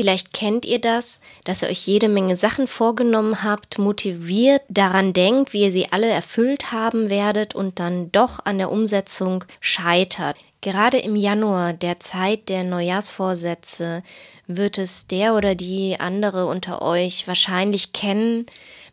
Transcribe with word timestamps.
Vielleicht 0.00 0.32
kennt 0.32 0.64
ihr 0.64 0.80
das, 0.80 1.20
dass 1.44 1.60
ihr 1.60 1.68
euch 1.68 1.86
jede 1.86 2.08
Menge 2.08 2.34
Sachen 2.34 2.66
vorgenommen 2.66 3.42
habt, 3.42 3.78
motiviert 3.78 4.62
daran 4.70 5.12
denkt, 5.12 5.52
wie 5.52 5.64
ihr 5.64 5.72
sie 5.72 5.92
alle 5.92 6.08
erfüllt 6.08 6.72
haben 6.72 7.10
werdet 7.10 7.54
und 7.54 7.78
dann 7.80 8.10
doch 8.10 8.46
an 8.46 8.56
der 8.56 8.72
Umsetzung 8.72 9.44
scheitert. 9.60 10.38
Gerade 10.62 10.96
im 10.96 11.16
Januar, 11.16 11.74
der 11.74 12.00
Zeit 12.00 12.48
der 12.48 12.64
Neujahrsvorsätze, 12.64 14.02
wird 14.46 14.78
es 14.78 15.06
der 15.06 15.34
oder 15.34 15.54
die 15.54 15.96
andere 16.00 16.46
unter 16.46 16.80
euch 16.80 17.28
wahrscheinlich 17.28 17.92
kennen. 17.92 18.46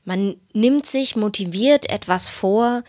Man 0.04 0.36
nimmt 0.52 0.88
sich 0.88 1.16
motiviert 1.16 1.90
etwas 1.90 2.28
vor 2.28 2.84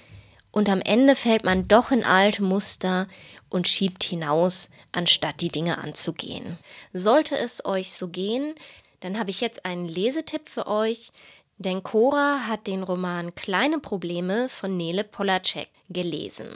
und 0.59 0.69
am 0.69 0.81
Ende 0.81 1.15
fällt 1.15 1.45
man 1.45 1.69
doch 1.69 1.93
in 1.93 2.03
alte 2.03 2.43
Muster 2.43 3.07
und 3.49 3.69
schiebt 3.69 4.03
hinaus, 4.03 4.71
anstatt 4.91 5.41
die 5.41 5.51
Dinge 5.51 5.79
anzugehen. 5.79 6.59
Sollte 6.93 7.39
es 7.39 7.65
euch 7.65 7.93
so 7.93 8.09
gehen, 8.09 8.57
dann 8.99 9.21
habe 9.21 9.31
ich 9.31 9.41
jetzt 9.41 9.65
einen 9.65 9.87
Lesetipp 9.87 10.49
für 10.49 10.67
euch, 10.67 11.13
denn 11.59 11.85
Cora 11.85 12.49
hat 12.49 12.67
den 12.67 12.83
Roman 12.83 13.37
Kleine 13.37 13.79
Probleme 13.79 14.49
von 14.49 14.77
Nele 14.77 15.05
Polacek 15.05 15.69
gelesen. 15.91 16.49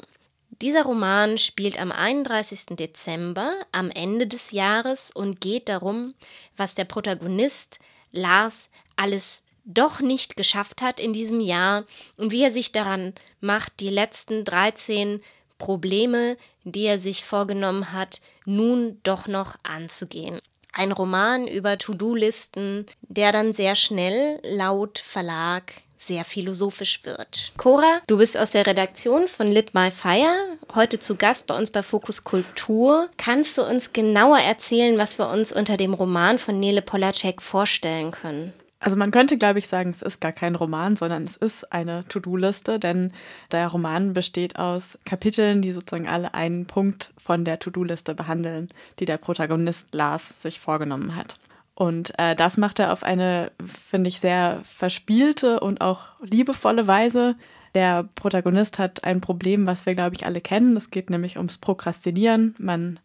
Dieser 0.50 0.82
Roman 0.82 1.38
spielt 1.38 1.78
am 1.78 1.92
31. 1.92 2.76
Dezember, 2.76 3.54
am 3.70 3.88
Ende 3.88 4.26
des 4.26 4.50
Jahres 4.50 5.12
und 5.14 5.40
geht 5.40 5.68
darum, 5.68 6.14
was 6.56 6.74
der 6.74 6.86
Protagonist 6.86 7.78
Lars 8.10 8.68
alles 8.96 9.44
doch 9.64 10.00
nicht 10.00 10.36
geschafft 10.36 10.82
hat 10.82 11.00
in 11.00 11.12
diesem 11.12 11.40
Jahr 11.40 11.84
und 12.16 12.32
wie 12.32 12.42
er 12.42 12.50
sich 12.50 12.72
daran 12.72 13.14
macht, 13.40 13.80
die 13.80 13.90
letzten 13.90 14.44
13 14.44 15.20
Probleme, 15.58 16.36
die 16.64 16.84
er 16.84 16.98
sich 16.98 17.24
vorgenommen 17.24 17.92
hat, 17.92 18.20
nun 18.44 18.98
doch 19.02 19.28
noch 19.28 19.56
anzugehen. 19.62 20.40
Ein 20.72 20.92
Roman 20.92 21.46
über 21.46 21.78
To-Do-Listen, 21.78 22.86
der 23.02 23.30
dann 23.30 23.52
sehr 23.52 23.74
schnell 23.74 24.40
laut 24.42 24.98
Verlag 24.98 25.72
sehr 26.06 26.24
philosophisch 26.24 27.04
wird. 27.04 27.52
Cora, 27.56 28.00
du 28.06 28.18
bist 28.18 28.36
aus 28.36 28.50
der 28.50 28.66
Redaktion 28.66 29.28
von 29.28 29.46
Lit 29.46 29.72
My 29.74 29.90
Fire, 29.90 30.58
heute 30.74 30.98
zu 30.98 31.16
Gast 31.16 31.46
bei 31.46 31.56
uns 31.56 31.70
bei 31.70 31.82
Fokus 31.82 32.24
Kultur. 32.24 33.08
Kannst 33.16 33.56
du 33.56 33.62
uns 33.62 33.92
genauer 33.92 34.38
erzählen, 34.38 34.98
was 34.98 35.18
wir 35.18 35.28
uns 35.28 35.52
unter 35.52 35.76
dem 35.76 35.94
Roman 35.94 36.38
von 36.38 36.58
Nele 36.58 36.82
Polacek 36.82 37.40
vorstellen 37.40 38.10
können? 38.10 38.52
Also 38.82 38.96
man 38.96 39.12
könnte, 39.12 39.38
glaube 39.38 39.60
ich, 39.60 39.68
sagen, 39.68 39.90
es 39.90 40.02
ist 40.02 40.20
gar 40.20 40.32
kein 40.32 40.56
Roman, 40.56 40.96
sondern 40.96 41.22
es 41.22 41.36
ist 41.36 41.72
eine 41.72 42.04
To-Do-Liste, 42.08 42.80
denn 42.80 43.12
der 43.52 43.68
Roman 43.68 44.12
besteht 44.12 44.58
aus 44.58 44.98
Kapiteln, 45.04 45.62
die 45.62 45.70
sozusagen 45.70 46.08
alle 46.08 46.34
einen 46.34 46.66
Punkt 46.66 47.12
von 47.16 47.44
der 47.44 47.60
To-Do-Liste 47.60 48.16
behandeln, 48.16 48.66
die 48.98 49.04
der 49.04 49.18
Protagonist 49.18 49.94
Lars 49.94 50.42
sich 50.42 50.58
vorgenommen 50.58 51.14
hat. 51.14 51.38
Und 51.76 52.18
äh, 52.18 52.34
das 52.34 52.56
macht 52.56 52.80
er 52.80 52.92
auf 52.92 53.04
eine, 53.04 53.52
finde 53.88 54.08
ich, 54.08 54.18
sehr 54.18 54.60
verspielte 54.64 55.60
und 55.60 55.80
auch 55.80 56.00
liebevolle 56.20 56.88
Weise. 56.88 57.36
Der 57.76 58.08
Protagonist 58.16 58.80
hat 58.80 59.04
ein 59.04 59.20
Problem, 59.20 59.64
was 59.64 59.86
wir, 59.86 59.94
glaube 59.94 60.16
ich, 60.16 60.26
alle 60.26 60.40
kennen. 60.40 60.76
Es 60.76 60.90
geht 60.90 61.08
nämlich 61.08 61.36
ums 61.36 61.58
Prokrastinieren. 61.58 62.56
Man 62.58 62.98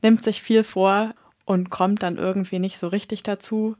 nimmt 0.00 0.22
sich 0.22 0.42
viel 0.42 0.62
vor 0.62 1.12
und 1.44 1.70
kommt 1.70 2.04
dann 2.04 2.18
irgendwie 2.18 2.60
nicht 2.60 2.78
so 2.78 2.86
richtig 2.86 3.24
dazu. 3.24 3.76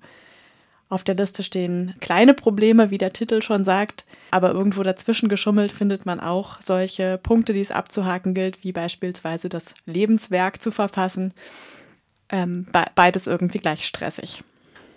Auf 0.88 1.02
der 1.02 1.14
Liste 1.14 1.42
stehen 1.42 1.94
kleine 2.00 2.34
Probleme, 2.34 2.90
wie 2.90 2.98
der 2.98 3.12
Titel 3.12 3.42
schon 3.42 3.64
sagt, 3.64 4.04
aber 4.30 4.52
irgendwo 4.52 4.82
dazwischen 4.82 5.28
geschummelt 5.28 5.72
findet 5.72 6.06
man 6.06 6.20
auch 6.20 6.60
solche 6.60 7.18
Punkte, 7.18 7.52
die 7.52 7.60
es 7.60 7.70
abzuhaken 7.70 8.34
gilt, 8.34 8.62
wie 8.62 8.72
beispielsweise 8.72 9.48
das 9.48 9.74
Lebenswerk 9.86 10.62
zu 10.62 10.70
verfassen. 10.70 11.32
Ähm, 12.28 12.66
beides 12.94 13.26
irgendwie 13.26 13.58
gleich 13.58 13.86
stressig. 13.86 14.42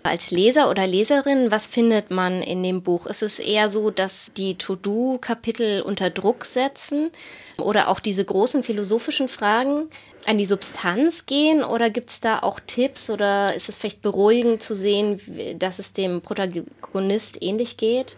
Als 0.08 0.32
Leser 0.32 0.70
oder 0.70 0.88
Leserin, 0.88 1.52
was 1.52 1.68
findet 1.68 2.12
man 2.12 2.42
in 2.42 2.64
dem 2.64 2.82
Buch? 2.82 3.06
Ist 3.06 3.24
es 3.24 3.40
eher 3.40 3.70
so, 3.70 3.92
dass 3.92 4.32
die 4.36 4.56
To-Do-Kapitel 4.56 5.82
unter 5.82 6.10
Druck 6.10 6.46
setzen 6.46 7.12
oder 7.60 7.90
auch 7.90 8.00
diese 8.00 8.24
großen 8.24 8.64
philosophischen 8.64 9.30
Fragen 9.30 9.90
an 10.26 10.38
die 10.38 10.46
Substanz 10.46 11.26
gehen 11.26 11.64
oder 11.64 11.90
gibt 11.90 12.10
es 12.10 12.20
da 12.22 12.40
auch 12.40 12.60
Tipps 12.66 13.10
oder 13.10 13.54
ist 13.56 13.70
es 13.70 13.78
vielleicht 13.78 14.02
beruhigend 14.02 14.62
zu 14.62 14.76
sehen, 14.76 15.20
dass 15.60 15.80
es 15.80 15.94
dem 15.94 16.22
Protagonist 16.22 17.42
ähnlich 17.42 17.78
geht? 17.78 18.18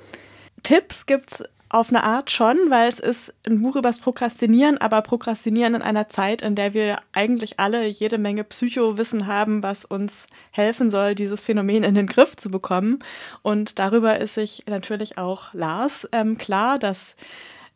Tipps 0.64 1.06
gibt 1.06 1.32
es 1.32 1.44
auf 1.70 1.90
eine 1.90 2.04
Art 2.04 2.32
schon, 2.32 2.58
weil 2.70 2.90
es 2.90 3.00
ist 3.00 3.34
ein 3.48 3.62
Buch 3.62 3.76
übers 3.76 4.00
Prokrastinieren, 4.00 4.80
aber 4.80 5.02
Prokrastinieren 5.02 5.76
in 5.76 5.82
einer 5.84 6.10
Zeit, 6.10 6.42
in 6.42 6.56
der 6.56 6.74
wir 6.74 6.98
eigentlich 7.14 7.60
alle 7.60 7.86
jede 7.86 8.18
Menge 8.18 8.44
Psychowissen 8.44 9.28
haben, 9.28 9.62
was 9.62 9.86
uns 9.86 10.28
helfen 10.52 10.90
soll, 10.90 11.14
dieses 11.14 11.42
Phänomen 11.42 11.84
in 11.84 11.94
den 11.94 12.08
Griff 12.08 12.36
zu 12.36 12.50
bekommen. 12.50 13.00
Und 13.44 13.78
darüber 13.78 14.18
ist 14.20 14.34
sich 14.34 14.64
natürlich 14.68 15.18
auch 15.20 15.54
Lars 15.54 16.08
ähm, 16.12 16.38
klar, 16.40 16.80
dass 16.80 17.16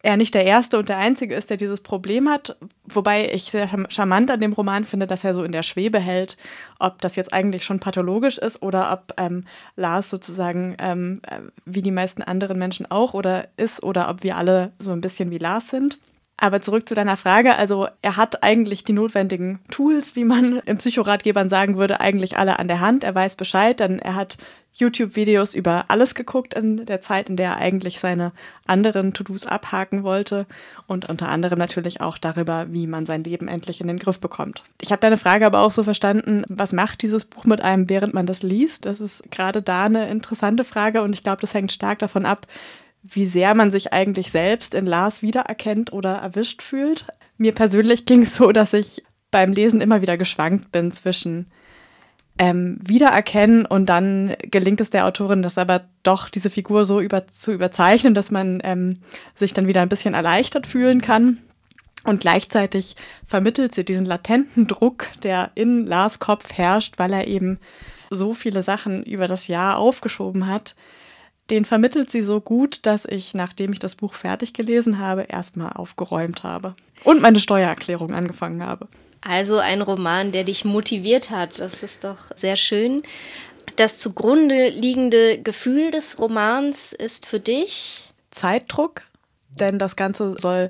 er 0.04 0.18
nicht 0.18 0.34
der 0.34 0.46
Erste 0.46 0.78
und 0.78 0.90
der 0.90 0.98
Einzige 0.98 1.34
ist, 1.34 1.50
der 1.50 1.56
dieses 1.56 1.80
Problem 1.80 2.30
hat. 2.30 2.58
Wobei 2.84 3.32
ich 3.32 3.46
sehr 3.46 3.70
charmant 3.88 4.30
an 4.30 4.42
dem 4.42 4.52
Roman 4.52 4.84
finde, 4.84 5.08
dass 5.08 5.24
er 5.24 5.34
so 5.34 5.44
in 5.44 5.54
der 5.54 5.64
Schwebe 5.64 5.98
hält, 5.98 6.38
ob 6.78 7.00
das 7.00 7.16
jetzt 7.16 7.34
eigentlich 7.34 7.64
schon 7.64 7.80
pathologisch 7.80 8.38
ist 8.38 8.62
oder 8.62 8.92
ob 8.92 9.14
ähm, 9.18 9.46
Lars 9.78 10.10
sozusagen 10.10 10.76
ähm, 10.80 11.22
äh, 11.24 11.40
wie 11.66 11.82
die 11.82 11.92
meisten 11.92 12.22
anderen 12.22 12.60
Menschen 12.60 12.92
auch 12.92 13.14
oder 13.14 13.48
ist 13.56 13.82
oder 13.82 14.10
ob 14.10 14.24
wir 14.24 14.36
alle 14.36 14.74
so 14.78 14.92
ein 14.92 15.02
bisschen 15.02 15.32
wie 15.32 15.38
Lars 15.38 15.70
sind. 15.70 15.98
Aber 16.38 16.62
zurück 16.62 16.88
zu 16.90 16.96
deiner 16.96 17.18
Frage. 17.18 17.56
Also 17.56 17.88
er 18.02 18.18
hat 18.18 18.44
eigentlich 18.44 18.84
die 18.84 18.94
notwendigen 18.94 19.60
Tools, 19.70 20.16
wie 20.16 20.26
man 20.26 20.60
im 20.66 20.78
Psychoratgebern 20.78 21.50
sagen 21.50 21.78
würde, 21.78 22.00
eigentlich 22.00 22.38
alle 22.38 22.60
an 22.60 22.68
der 22.68 22.80
Hand. 22.80 23.04
Er 23.04 23.16
weiß 23.16 23.36
Bescheid, 23.36 23.80
denn 23.80 24.00
er 24.00 24.16
hat 24.16 24.38
YouTube-Videos 24.76 25.54
über 25.54 25.86
alles 25.90 26.16
geguckt 26.16 26.56
in 26.56 26.86
der 26.86 27.02
Zeit, 27.02 27.30
in 27.30 27.38
der 27.38 27.52
er 27.52 27.58
eigentlich 27.58 28.00
seine 28.00 28.32
anderen 28.66 29.14
To-Dos 29.14 29.46
abhaken 29.46 30.04
wollte 30.04 30.48
und 30.88 31.08
unter 31.10 31.30
anderem 31.30 31.60
natürlich 31.60 32.02
auch 32.02 32.18
darüber, 32.18 32.66
wie 32.70 32.88
man 32.88 33.06
sein 33.06 33.24
Leben 33.24 33.48
endlich 33.48 33.82
in 33.82 33.88
den 33.88 34.00
Griff 34.00 34.20
bekommt. 34.20 34.64
Ich 34.82 34.92
habe 34.92 35.00
deine 35.00 35.18
Frage 35.18 35.46
aber 35.46 35.62
auch 35.62 35.72
so 35.72 35.84
verstanden, 35.84 36.44
was 36.50 36.74
macht 36.74 37.04
dieses 37.04 37.26
Buch 37.26 37.46
mit 37.46 37.62
einem, 37.62 37.88
während 37.88 38.14
man 38.14 38.26
das 38.26 38.42
liest? 38.42 38.86
Das 38.86 39.00
ist 39.00 39.30
gerade 39.30 39.62
da 39.62 39.84
eine 39.84 40.10
interessante 40.10 40.64
Frage 40.64 41.04
und 41.04 41.14
ich 41.14 41.24
glaube, 41.24 41.42
das 41.42 41.54
hängt 41.54 41.72
stark 41.72 42.00
davon 42.00 42.26
ab, 42.26 42.48
wie 43.04 43.26
sehr 43.26 43.54
man 43.54 43.70
sich 43.70 43.92
eigentlich 43.92 44.32
selbst 44.32 44.74
in 44.74 44.86
Lars 44.86 45.22
wiedererkennt 45.22 45.92
oder 45.92 46.16
erwischt 46.16 46.62
fühlt. 46.62 47.06
Mir 47.38 47.54
persönlich 47.54 48.06
ging 48.08 48.24
es 48.24 48.36
so, 48.36 48.52
dass 48.52 48.74
ich 48.74 49.04
beim 49.30 49.52
Lesen 49.52 49.82
immer 49.82 50.02
wieder 50.02 50.18
geschwankt 50.18 50.72
bin 50.72 50.92
zwischen 50.92 51.48
ähm, 52.40 52.80
wiedererkennen 52.82 53.66
und 53.66 53.88
dann 53.88 54.36
gelingt 54.42 54.82
es 54.82 54.90
der 54.90 55.06
Autorin, 55.06 55.44
das 55.44 55.58
aber 55.58 55.84
doch 56.02 56.30
diese 56.30 56.50
Figur 56.50 56.84
so 56.84 57.00
über, 57.00 57.28
zu 57.28 57.52
überzeichnen, 57.52 58.16
dass 58.16 58.32
man 58.32 58.60
ähm, 58.64 59.00
sich 59.36 59.54
dann 59.54 59.68
wieder 59.68 59.82
ein 59.82 59.90
bisschen 59.90 60.14
erleichtert 60.14 60.66
fühlen 60.66 61.02
kann. 61.02 61.40
Und 62.06 62.20
gleichzeitig 62.20 62.96
vermittelt 63.26 63.74
sie 63.74 63.86
diesen 63.86 64.06
latenten 64.06 64.68
Druck, 64.68 65.08
der 65.22 65.52
in 65.56 65.86
Lars 65.86 66.20
Kopf 66.20 66.52
herrscht, 66.54 66.96
weil 66.98 67.14
er 67.14 67.28
eben 67.28 67.60
so 68.10 68.34
viele 68.34 68.62
Sachen 68.62 69.04
über 69.04 69.28
das 69.28 69.48
Jahr 69.48 69.78
aufgeschoben 69.78 70.48
hat. 70.48 70.76
Den 71.50 71.66
vermittelt 71.66 72.10
sie 72.10 72.22
so 72.22 72.40
gut, 72.40 72.86
dass 72.86 73.06
ich, 73.06 73.34
nachdem 73.34 73.74
ich 73.74 73.80
das 73.80 73.96
Buch 73.96 74.14
fertig 74.14 74.54
gelesen 74.54 75.00
habe, 75.00 75.24
erstmal 75.24 75.74
aufgeräumt 75.74 76.44
habe 76.44 76.76
und 77.04 77.22
meine 77.22 77.40
Steuererklärung 77.40 78.14
angefangen 78.14 78.64
habe. 78.64 78.88
Also 79.22 79.58
ein 79.58 79.82
Roman, 79.82 80.32
der 80.32 80.44
dich 80.44 80.66
motiviert 80.66 81.30
hat. 81.30 81.60
Das 81.60 81.84
ist 81.84 82.04
doch 82.04 82.32
sehr 82.36 82.56
schön. 82.56 83.02
Das 83.76 83.98
zugrunde 83.98 84.70
liegende 84.70 85.42
Gefühl 85.42 85.92
des 85.92 86.20
Romans 86.20 86.94
ist 86.94 87.26
für 87.26 87.40
dich 87.40 88.12
Zeitdruck, 88.32 89.02
denn 89.60 89.80
das 89.80 89.96
Ganze 89.96 90.36
soll 90.38 90.70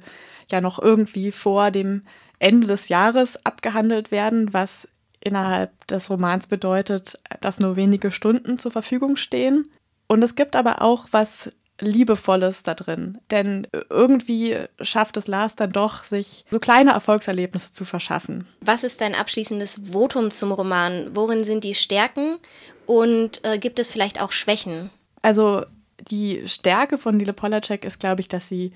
ja 0.52 0.62
noch 0.62 0.80
irgendwie 0.80 1.32
vor 1.32 1.72
dem 1.72 2.04
Ende 2.40 2.68
des 2.68 2.90
Jahres 2.90 3.44
abgehandelt 3.46 4.12
werden, 4.12 4.54
was 4.54 4.88
innerhalb 5.20 5.88
des 5.88 6.10
Romans 6.10 6.48
bedeutet, 6.48 7.18
dass 7.42 7.60
nur 7.60 7.76
wenige 7.76 8.12
Stunden 8.12 8.60
zur 8.60 8.72
Verfügung 8.72 9.16
stehen. 9.16 9.70
Und 10.14 10.22
es 10.22 10.36
gibt 10.36 10.56
aber 10.56 10.84
auch 10.84 11.08
was 11.10 11.50
Liebevolles 11.80 12.62
da 12.62 12.76
drin. 12.76 13.18
Denn 13.32 13.68
irgendwie 13.90 14.60
schafft 14.80 15.18
es 15.18 15.26
Lars 15.26 15.56
dann 15.56 15.72
doch, 15.72 16.04
sich 16.04 16.46
so 16.52 16.60
kleine 16.60 16.92
Erfolgserlebnisse 16.92 17.72
zu 17.72 17.84
verschaffen. 17.84 18.46
Was 18.62 18.84
ist 18.84 19.02
dein 19.02 19.16
abschließendes 19.16 19.82
Votum 19.92 20.30
zum 20.30 20.52
Roman? 20.52 21.16
Worin 21.16 21.44
sind 21.44 21.64
die 21.64 21.74
Stärken 21.74 22.38
und 22.86 23.44
äh, 23.44 23.58
gibt 23.58 23.80
es 23.80 23.88
vielleicht 23.88 24.22
auch 24.22 24.32
Schwächen? 24.32 24.92
Also 25.24 25.66
die 26.12 26.48
Stärke 26.48 27.00
von 27.00 27.18
Lile 27.18 27.34
Polacek 27.34 27.84
ist, 27.84 28.00
glaube 28.00 28.22
ich, 28.22 28.28
dass 28.28 28.48
sie 28.48 28.72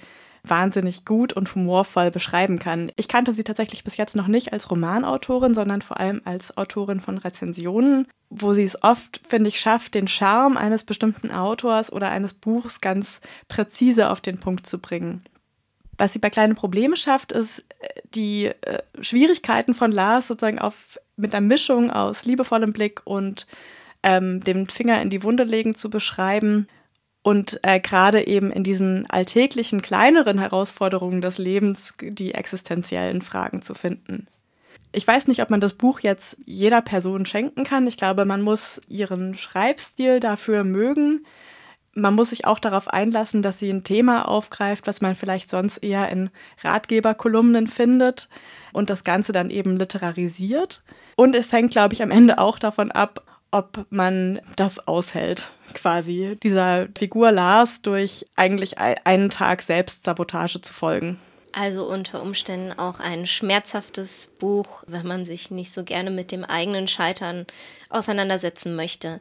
wahnsinnig 0.49 1.05
gut 1.05 1.33
und 1.33 1.53
humorvoll 1.53 2.11
beschreiben 2.11 2.59
kann. 2.59 2.91
Ich 2.95 3.07
kannte 3.07 3.33
sie 3.33 3.43
tatsächlich 3.43 3.83
bis 3.83 3.97
jetzt 3.97 4.15
noch 4.15 4.27
nicht 4.27 4.53
als 4.53 4.69
Romanautorin, 4.71 5.53
sondern 5.53 5.81
vor 5.81 5.99
allem 5.99 6.21
als 6.25 6.57
Autorin 6.57 6.99
von 6.99 7.17
Rezensionen, 7.17 8.07
wo 8.29 8.53
sie 8.53 8.63
es 8.63 8.81
oft, 8.83 9.21
finde 9.27 9.49
ich, 9.49 9.59
schafft, 9.59 9.93
den 9.93 10.07
Charme 10.07 10.57
eines 10.57 10.83
bestimmten 10.83 11.31
Autors 11.31 11.91
oder 11.91 12.09
eines 12.09 12.33
Buchs 12.33 12.81
ganz 12.81 13.19
präzise 13.47 14.09
auf 14.09 14.21
den 14.21 14.39
Punkt 14.39 14.67
zu 14.67 14.79
bringen. 14.79 15.23
Was 15.97 16.13
sie 16.13 16.19
bei 16.19 16.29
kleinen 16.29 16.55
Probleme 16.55 16.95
schafft, 16.95 17.31
ist 17.31 17.59
äh, 17.79 17.87
die 18.13 18.45
äh, 18.45 18.79
Schwierigkeiten 19.01 19.73
von 19.73 19.91
Lars 19.91 20.27
sozusagen 20.27 20.59
auf, 20.59 20.99
mit 21.15 21.33
einer 21.33 21.45
Mischung 21.45 21.91
aus 21.91 22.25
liebevollem 22.25 22.71
Blick 22.71 23.01
und 23.05 23.47
ähm, 24.03 24.43
den 24.43 24.67
Finger 24.67 25.01
in 25.01 25.09
die 25.09 25.23
Wunde 25.23 25.43
legen 25.43 25.75
zu 25.75 25.89
beschreiben 25.89 26.67
und 27.27 27.59
äh, 27.63 27.81
gerade 27.81 28.25
eben 28.25 28.53
in 28.53 28.63
diesen 28.63 29.05
alltäglichen, 29.09 29.81
kleineren 29.81 30.39
Herausforderungen 30.39 31.19
des 31.19 31.37
Lebens 31.37 31.93
die 31.99 32.33
existenziellen 32.33 33.21
Fragen 33.21 33.61
zu 33.61 33.73
finden. 33.73 34.27
Ich 34.93 35.05
weiß 35.05 35.27
nicht, 35.27 35.41
ob 35.41 35.49
man 35.49 35.59
das 35.59 35.73
Buch 35.73 35.99
jetzt 35.99 36.37
jeder 36.45 36.81
Person 36.81 37.25
schenken 37.25 37.65
kann. 37.65 37.85
Ich 37.85 37.97
glaube, 37.97 38.23
man 38.23 38.41
muss 38.41 38.79
ihren 38.87 39.33
Schreibstil 39.35 40.21
dafür 40.21 40.63
mögen. 40.63 41.25
Man 41.93 42.15
muss 42.15 42.29
sich 42.29 42.45
auch 42.45 42.59
darauf 42.59 42.87
einlassen, 42.87 43.41
dass 43.41 43.59
sie 43.59 43.71
ein 43.71 43.83
Thema 43.83 44.25
aufgreift, 44.25 44.87
was 44.87 45.01
man 45.01 45.13
vielleicht 45.13 45.49
sonst 45.49 45.79
eher 45.79 46.07
in 46.07 46.29
Ratgeberkolumnen 46.63 47.67
findet 47.67 48.29
und 48.71 48.89
das 48.89 49.03
Ganze 49.03 49.33
dann 49.33 49.49
eben 49.49 49.75
literarisiert. 49.75 50.81
Und 51.17 51.35
es 51.35 51.51
hängt, 51.51 51.71
glaube 51.71 51.93
ich, 51.93 52.01
am 52.01 52.11
Ende 52.11 52.37
auch 52.37 52.57
davon 52.57 52.89
ab, 52.89 53.36
ob 53.51 53.85
man 53.89 54.39
das 54.55 54.87
aushält, 54.87 55.51
quasi 55.73 56.37
dieser 56.43 56.87
Figur 56.97 57.31
Lars 57.31 57.81
durch 57.81 58.25
eigentlich 58.35 58.77
einen 58.77 59.29
Tag 59.29 59.61
Selbstsabotage 59.61 60.61
zu 60.61 60.73
folgen. 60.73 61.19
Also 61.53 61.87
unter 61.87 62.21
Umständen 62.21 62.77
auch 62.77 62.99
ein 62.99 63.25
schmerzhaftes 63.25 64.33
Buch, 64.37 64.83
wenn 64.85 65.07
man 65.07 65.25
sich 65.25 65.49
nicht 65.49 65.73
so 65.73 65.83
gerne 65.83 66.11
mit 66.11 66.31
dem 66.31 66.43
eigenen 66.43 66.87
Scheitern 66.87 67.47
auseinandersetzen 67.89 68.75
möchte. 68.75 69.19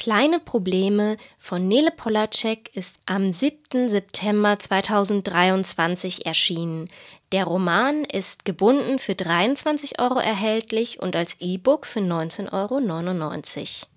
Kleine 0.00 0.40
Probleme 0.40 1.18
von 1.36 1.68
Nele 1.68 1.90
Polacek 1.90 2.74
ist 2.74 3.00
am 3.04 3.32
7. 3.32 3.90
September 3.90 4.58
2023 4.58 6.24
erschienen. 6.24 6.88
Der 7.32 7.44
Roman 7.44 8.06
ist 8.06 8.46
gebunden 8.46 8.98
für 8.98 9.14
23 9.14 10.00
Euro 10.00 10.18
erhältlich 10.18 11.00
und 11.00 11.16
als 11.16 11.36
E-Book 11.40 11.84
für 11.84 12.00
19,99 12.00 12.50
Euro. 12.50 13.90